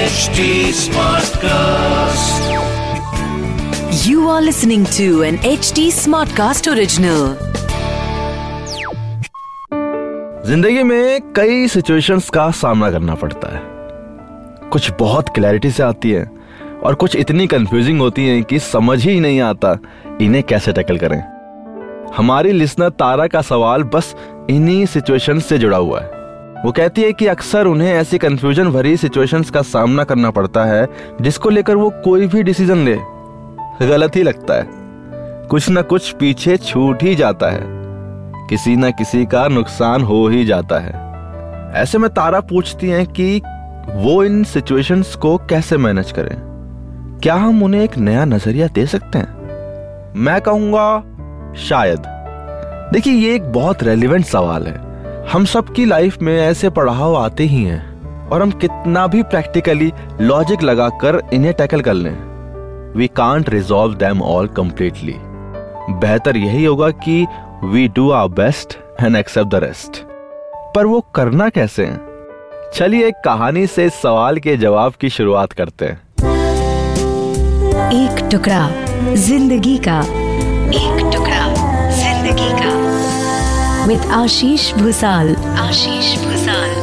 [0.00, 2.42] HD Smartcast.
[4.06, 7.34] You are listening to an HD Smartcast original.
[10.46, 13.62] ज़िंदगी में कई situations का सामना करना पड़ता है
[14.70, 16.24] कुछ बहुत क्लैरिटी से आती है
[16.84, 19.76] और कुछ इतनी कंफ्यूजिंग होती हैं कि समझ ही नहीं आता
[20.20, 21.20] इन्हें कैसे टैकल करें
[22.16, 24.14] हमारी लिसनर तारा का सवाल बस
[24.50, 26.19] इन्हीं सिचुएशंस से जुड़ा हुआ है
[26.64, 30.88] वो कहती है कि अक्सर उन्हें ऐसी कंफ्यूजन भरी सिचुएशंस का सामना करना पड़ता है,
[31.20, 32.98] जिसको लेकर वो कोई भी डिसीज़न ले।
[33.86, 34.66] गलत ही लगता है।
[35.46, 37.60] कुछ ना कुछ पीछे छूट ही जाता है।
[38.48, 41.10] किसी न किसी का नुकसान हो ही जाता है।
[41.82, 43.42] ऐसे में तारा पूछती हैं कि
[43.88, 46.36] वो इन सिचुएशंस को कैसे मैनेज करें?
[47.22, 49.40] क्या हम उन्हें एक नया नज़रिया दे सकते हैं?
[50.16, 51.02] मैं कहूँगा,
[51.56, 52.02] शायद।
[52.92, 54.89] देखिए, ये एक बहुत रेलिवेंट सवाल है।
[55.32, 60.62] हम सबकी लाइफ में ऐसे पड़ाव आते ही हैं और हम कितना भी प्रैक्टिकली लॉजिक
[60.62, 62.12] लगाकर इन्हें टैकल कर लें
[62.96, 65.14] we can't resolve them all completely
[66.00, 67.26] बेहतर यही होगा कि
[67.64, 70.02] we do our best and accept the rest
[70.74, 71.86] पर वो करना कैसे
[72.74, 76.00] चलिए एक कहानी से सवाल के जवाब की शुरुआत करते हैं।
[77.92, 78.70] एक टुकड़ा
[79.14, 80.02] ज़िंदगी का
[83.90, 86.74] with Ashish Bhusal Ashish Bhusal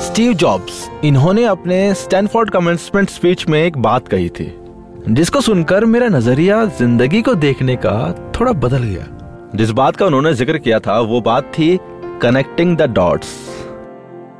[0.00, 4.60] Steve Jobs इन्होंने अपने स्टैनफोर्ड कमेंसमेंट स्पीच में एक बात कही थी
[5.08, 7.94] जिसको सुनकर मेरा नज़रिया ज़िंदगी को देखने का
[8.40, 9.06] थोड़ा बदल गया।
[9.54, 11.80] जिस बात का उन्होंने ज़िक्र किया था वो बात थी
[12.22, 13.34] कनेक्टिंग द डॉट्स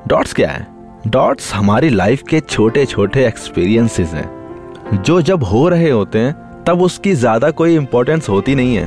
[0.08, 0.66] डॉट्स क्या है?
[1.06, 6.82] डॉट्स हमारी लाइफ के छोटे छोटे एक्सपीरियंसेस हैं जो जब हो रहे होते हैं तब
[6.82, 8.86] उसकी ज़्यादा कोई इंपॉर्टेंस होती नहीं है।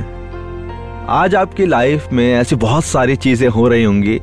[1.08, 4.20] आज आपकी लाइफ में ऐसी बहुत सारी चीज़ें हो रही होंगी।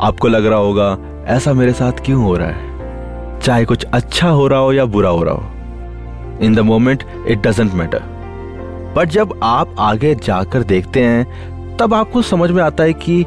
[0.00, 3.40] आपको लग रहा होगा, ऐसा मेरे साथ क्यों हो रहा है?
[3.40, 7.46] चाहे कुछ अच्छा हो रहा हो या बुरा हो रहा हो। In the moment it
[7.46, 8.10] doesn't matter
[8.96, 13.24] but जब आप आगे जाकर देखते हैं, तब आपको समझ में आता है कि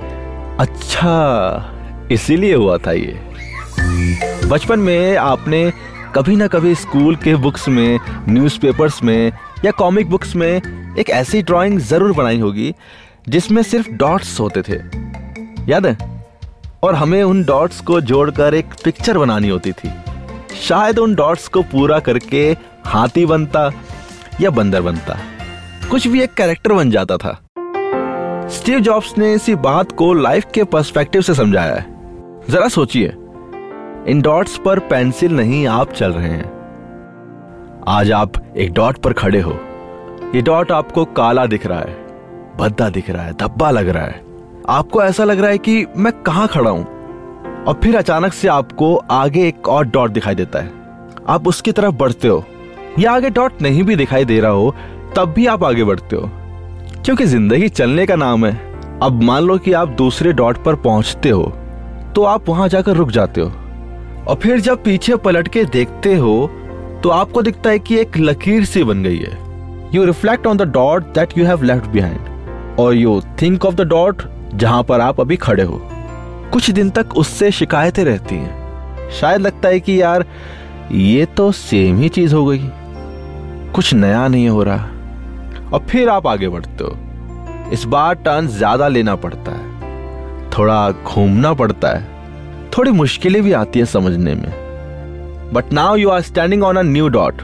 [0.59, 3.19] अच्छा इसीलिए हुआ था ये।
[4.49, 5.71] बचपन में आपने
[6.15, 7.99] कभी ना कभी स्कूल के बुक्स में
[8.29, 9.31] न्यूज़पेपर्स में
[9.65, 10.61] या कॉमिक बुक्स में
[10.99, 12.75] एक ऐसी ड्राइंग ज़रूर बनाई होगी,
[13.29, 14.75] जिसमें सिर्फ़ डॉट्स होते थे।
[15.71, 15.97] याद है?
[16.83, 19.91] और हमें उन डॉट्स को जोड़कर एक पिक्चर बनानी होती थी।
[20.61, 23.71] शायद उन डॉट्स को पूरा करके हाथी बनता
[24.41, 25.19] या बंदर बनता।
[25.91, 27.39] कुछ भी एक कैरेक्टर बन जाता था।
[28.49, 31.85] स्टीव जॉब्स ने इसी बात को लाइफ के पर्सपेक्टिव से समझाया है।
[32.49, 33.07] जरा सोचिए,
[34.07, 36.54] इन डॉट्स पर पेंसिल नहीं आप चल रहे हैं।
[37.87, 39.51] आज आप एक डॉट पर खड़े हो।
[40.35, 41.93] ये डॉट आपको काला दिख रहा है,
[42.57, 44.21] भद्दा दिख रहा है, धब्बा लग रहा है।
[44.69, 46.83] आपको ऐसा लग रहा है कि मैं कहाँ खड़ा हूँ।
[47.65, 50.71] और फिर अचानक से आपको आगे एक और डॉट दिखाई देता है।
[51.27, 52.43] आप उसकी तरफ़ बढ़ते हो।
[52.99, 54.75] या आगे डॉट नहीं भी दिखाई दे रहा हो,
[55.15, 56.29] तब भी आप आगे बढ़ते हो।
[57.05, 61.29] क्योंकि ज़िंदगी चलने का नाम है। अब मान लो कि आप दूसरे डॉट पर पहुँचते
[61.29, 61.43] हो
[62.15, 63.47] तो आप वहाँ जाकर रुक जाते हो।
[64.27, 66.49] और फिर जब पीछे पलट के देखते हो
[67.05, 69.37] तो आपको दिखता है कि एक लकीर सी बन गई है।
[69.95, 72.19] You reflect on the dot that you have left behind
[72.79, 74.21] और you think of the dot
[74.55, 75.81] जहाँ पर आप अभी खड़े हो।
[76.53, 80.25] कुछ दिन तक उससे शिकायतें रहती हैं। शायद लगता है कि यार,
[80.91, 82.69] ये तो सेम ही चीज़ हो गई।
[83.71, 84.85] कुछ नया नहीं हो रहा।
[85.73, 86.97] और फिर आप आगे बढ़ते हो।
[87.73, 89.69] इस बार टर्न ज़्यादा लेना पड़ता है।
[90.49, 92.07] थोड़ा घूमना पड़ता है।
[92.77, 94.64] थोड़ी मुश्किलें भी आती है समझने में।
[95.53, 97.41] But now you are standing on a new dot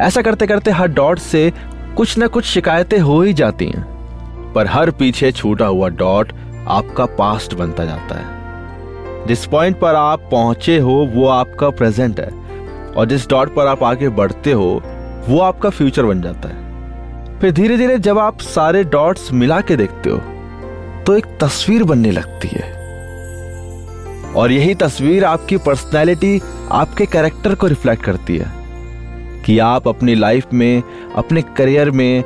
[0.00, 1.52] ऐसा करते करते हर डॉट से
[1.96, 6.32] कुछ ना कुछ शिकायतें हो ही जाती हैं। पर हर पीछे छूटा हुआ डॉट
[6.68, 12.28] आपका पास्ट बनता जाता है। जिस पॉइंट पर आप पहुँचे हो, वो आपका प्रेजेंट है।
[12.96, 14.82] और जिस डॉट पर आप आगे बढ़ते हो,
[15.28, 19.76] वो आपका फ्यूचर बन जाता है। फिर धीरे धीरे जब आप सारे डॉट्स मिला के
[19.76, 20.18] देखते हो
[21.06, 22.73] तो एक तस्वीर बनने लगती है।
[24.36, 26.40] और यही तस्वीर आपकी पर्सनैलिटी
[26.70, 28.52] आपके कैरेक्टर को रिफ्लेक्ट करती है
[29.46, 30.82] कि आप अपनी लाइफ में,
[31.16, 32.24] अपने करियर में,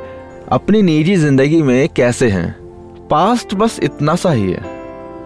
[0.49, 2.55] अपनी निजी ज़िंदगी में कैसे हैं।
[3.07, 4.63] पास्ट बस इतना सा ही है।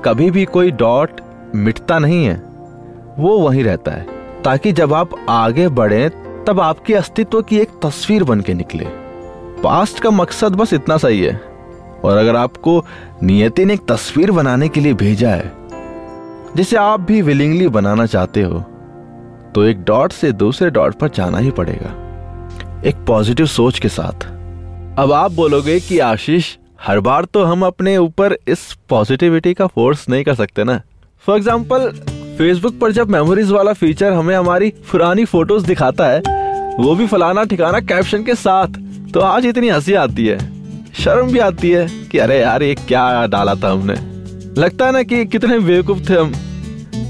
[0.06, 1.22] कभी भी कोई डॉट
[1.56, 2.36] मिटता नहीं है।
[3.20, 4.08] वो वहीं रहता है।
[4.44, 6.10] ताकि जब आप आगे बढ़े,
[6.48, 8.86] तब आपके अस्तित्व की एक तस्वीर बन के निकले।
[9.64, 11.42] पास्ट का मकसद बस इतना सही है
[12.04, 12.86] और अगर आपको
[13.24, 15.62] नियति ने एक तस्वीर बनाने के लिए भेजा है
[16.58, 18.60] जिसे आप भी विलिंगली बनाना चाहते हो
[19.56, 21.90] तो एक डॉट से दूसरे डॉट पर जाना ही पड़ेगा।
[22.86, 24.26] एक पॉजिटिव सोच के साथ।
[25.00, 30.10] अब आप बोलोगे कि, आशीष, हर बार तो हम अपने ऊपर इस पॉजिटिविटी का फोर्स
[30.10, 30.82] नहीं कर सकते ना?
[31.26, 31.90] फॉर एग्ज़ाम्पल
[32.38, 36.20] फेसबुक पर जब मेमोरीज वाला फीचर हमें हमारी पुरानी फ़ोटोज़ दिखाता है,
[36.80, 38.68] वो भी फलाना ठिकाना कैप्शन के साथ
[39.14, 40.38] तो आज इतनी हँसी आती है।
[40.94, 44.12] शर्म भी आती है कि, अरे यार, ये क्या डाला था हमने?
[44.58, 46.34] लगता है ना कि कितने बेवकूफ़ थे हम।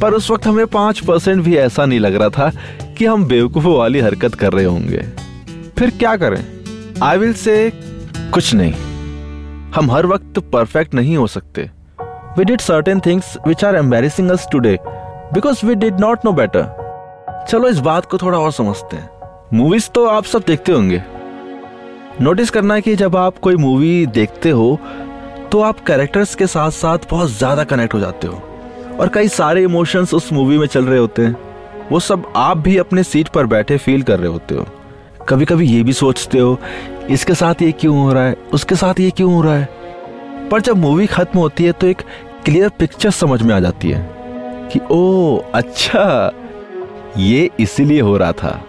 [0.02, 2.52] पर उस वक्त हमें पाँच परसेंट भी ऐसा नहीं लग रहा था
[2.98, 4.98] कि हम बेवकूफों वाली हरकत कर रहे होंगे।
[5.78, 6.46] फिर क्या करें?
[7.04, 7.72] आई विल से
[8.34, 8.74] कुछ नहीं।
[9.72, 11.70] हम हर वक्त परफेक्ट नहीं हो सकते।
[12.38, 14.80] We did certain things which are embarrassing us today
[15.34, 16.84] because we did not know better
[17.50, 19.10] चलो इस बात को थोड़ा और समझते हैं।
[19.54, 21.04] मूवीज़ तो आप सब देखते होंगे।
[22.22, 24.80] नोटिस करना है कि जब आप कोई मूवी देखते हो
[25.54, 28.36] तो आप कैरेक्टर्स के साथ साथ बहुत ज़्यादा कनेक्ट हो जाते हो।
[29.00, 31.36] और कई सारे इमोशंस उस मूवी में चल रहे होते हैं।
[31.92, 34.66] वो सब आप भी अपने सीट पर बैठे फील कर रहे होते हो।
[35.30, 36.58] कभी कभी ये भी सोचते हो,
[37.10, 39.70] इसके साथ ये क्यों हो रहा है, उसके साथ ये क्यों हो रहा है?
[40.52, 42.02] पर जब मूवी खत्म होती है तो एक
[42.46, 44.10] क्लियर पिक्चर समझ में आ जाती है
[44.72, 46.32] कि ओ अच्छा
[47.20, 48.60] ये इसीलिए हो रहा था।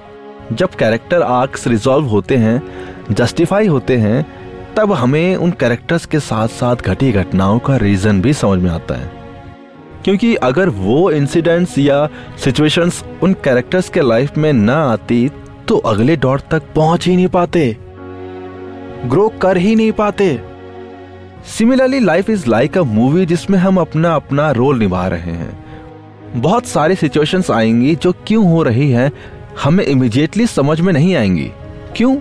[0.53, 2.63] जब कैरेक्टर आर्क्स रिजॉल्व होते हैं
[3.11, 4.44] जस्टिफाई होते हैं
[4.77, 8.95] तब हमें उन कैरेक्टर्स के साथ साथ घटी घटनाओं का रीजन भी समझ में आता
[8.95, 9.11] है।
[10.05, 12.09] क्योंकि अगर वो इंसिडेंट्स या
[12.45, 15.31] सिचुएशंस उन कैरेक्टर्स के लाइफ में ना आती
[15.69, 17.77] तो अगले दौर तक पहुँच ही नहीं पाते।
[19.07, 20.41] ग्रो कर ही नहीं पाते।
[21.59, 25.65] Similarly life is like a movie जिसमें हम अपना अपना रोल निभा रहे हैं।
[26.37, 29.13] बहुत सारी सिचुएशंस आएँगी जो क्यों हो रही हैं,
[29.65, 31.51] हमें इमिजिएटली समझ में नहीं आएँगी।
[31.97, 32.17] क्यों?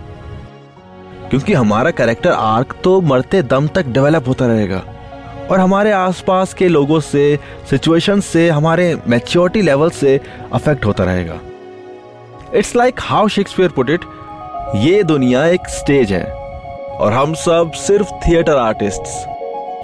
[1.33, 4.81] क्योंकि हमारा कैरेक्टर आर्क तो मरते दम तक डेवलप होता रहेगा।
[5.51, 7.39] और हमारे आसपास के लोगों से
[7.69, 10.19] सिचुएशन से, हमारे मैच्योरिटी लेवल से
[10.53, 11.35] अफेक्ट होता रहेगा।
[12.53, 14.01] It's like how Shakespeare put it
[14.75, 16.23] ये दुनिया एक स्टेज है
[16.89, 19.25] और हम सब सिर्फ़ थिएटर आर्टिस्ट्स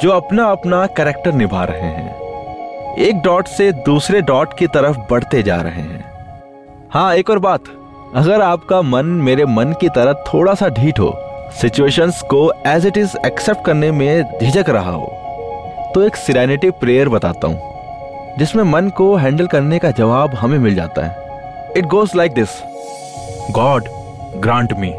[0.01, 5.43] जो अपना अपना करेक्टर निभा रहे हैं। एक डॉट से दूसरे डॉट की तरफ़ बढ़ते
[5.43, 6.05] जा रहे हैं।
[6.91, 7.63] हाँ एक और बात।
[8.15, 12.97] अगर आपका मन मेरे मन की तरह थोड़ा सा ढीठ हो सिचुएशंस को एज इट
[12.97, 18.89] इज़ एक्सेप्ट करने में झिझक रहा हो तो एक सिरेनिटी प्रेयर बताता हूँ जिसमें मन
[18.89, 21.15] को हैंडल करने का जवाब हमें मिल जाता है।
[21.77, 22.49] It goes like this
[23.51, 23.83] God
[24.37, 24.93] grant me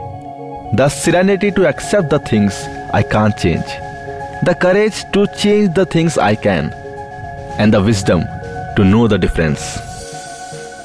[0.75, 3.63] the serenity to accept the things I can't change
[4.45, 6.71] the courage to change the things I can
[7.61, 8.25] and the wisdom
[8.77, 9.75] to know the difference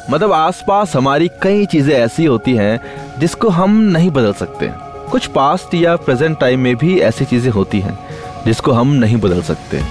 [0.10, 2.80] मतलब आसपास हमारी कई चीज़ें ऐसी होती हैं
[3.20, 7.80] जिसको हम नहीं बदल सकते। कुछ पास्ट या प्रेजेंट टाइम में भी ऐसी चीज़ें होती
[7.80, 7.98] हैं,
[8.46, 9.82] जिसको हम नहीं बदल सकते।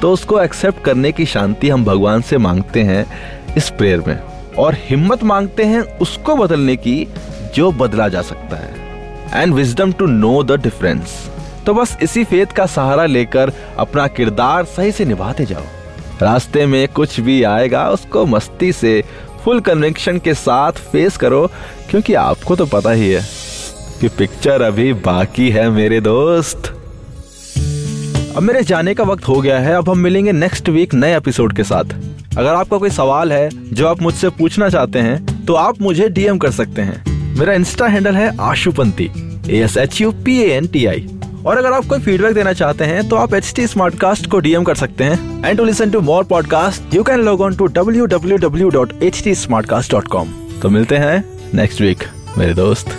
[0.00, 3.04] तो उसको एक्सेप्ट करने की शांति हम भगवान से मांगते हैं
[3.56, 4.18] इस प्रेयर में।
[4.58, 7.06] और हिम्मत मांगते हैं उसको बदलने की,
[7.54, 11.20] जो बदला जा सकता है। And wisdom to know the difference
[11.66, 15.62] तो बस इसी फेत का सहारा लेकर अपना किरदार सही से निभाते जाओ।
[16.22, 19.02] रास्ते में कुछ भी आएगा, उसको मस्ती से
[19.44, 21.46] फुल कन्विक्शन के साथ फेस करो,
[21.90, 23.22] क्योंकि आपको तो पता ही है।
[24.02, 26.66] कि पिक्चर अभी बाकी है, मेरे दोस्त।
[28.36, 31.52] अब मेरे जाने का वक्त हो गया है, अब हम मिलेंगे नेक्स्ट वीक नए एपिसोड
[31.56, 31.94] के साथ।
[32.38, 36.38] अगर आपका कोई सवाल है, जो आप मुझसे पूछना चाहते हैं तो आप मुझे डीएम
[36.38, 39.10] कर सकते हैं। मेरा इंस्टा हैंडल है Ashupanti
[39.48, 41.06] A S H U P A N T I
[41.46, 44.38] और अगर आप कोई फीडबैक देना चाहते हैं तो आप एच टी स्मार्ट कास्ट को
[44.40, 47.66] डीएम कर सकते हैं। And to listen to more podcast you can log on to
[47.78, 52.04] W W W dot H T smart cast dot com तो मिलते हैं नेक्स्ट वीक
[52.38, 52.98] मेरे दोस्त।